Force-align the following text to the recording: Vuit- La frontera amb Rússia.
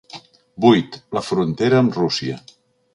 Vuit- 0.65 0.97
La 1.19 1.25
frontera 1.29 1.81
amb 1.85 2.03
Rússia. 2.03 2.45